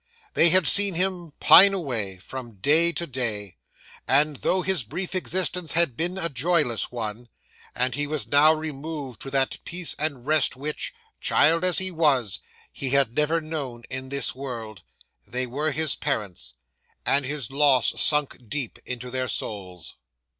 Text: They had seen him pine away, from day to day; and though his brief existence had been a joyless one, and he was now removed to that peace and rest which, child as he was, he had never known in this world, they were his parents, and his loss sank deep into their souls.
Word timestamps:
They 0.33 0.49
had 0.49 0.65
seen 0.65 0.95
him 0.95 1.33
pine 1.39 1.75
away, 1.75 2.17
from 2.17 2.55
day 2.55 2.91
to 2.91 3.05
day; 3.05 3.57
and 4.07 4.37
though 4.37 4.63
his 4.63 4.81
brief 4.83 5.13
existence 5.13 5.73
had 5.73 5.95
been 5.95 6.17
a 6.17 6.27
joyless 6.27 6.91
one, 6.91 7.29
and 7.75 7.93
he 7.93 8.07
was 8.07 8.25
now 8.25 8.51
removed 8.51 9.19
to 9.21 9.29
that 9.29 9.59
peace 9.63 9.95
and 9.99 10.25
rest 10.25 10.55
which, 10.55 10.91
child 11.19 11.63
as 11.63 11.77
he 11.77 11.91
was, 11.91 12.39
he 12.73 12.89
had 12.89 13.13
never 13.15 13.39
known 13.41 13.83
in 13.91 14.09
this 14.09 14.33
world, 14.33 14.81
they 15.27 15.45
were 15.45 15.69
his 15.71 15.93
parents, 15.95 16.55
and 17.05 17.23
his 17.23 17.51
loss 17.51 17.93
sank 18.01 18.49
deep 18.49 18.79
into 18.87 19.11
their 19.11 19.27
souls. 19.27 19.97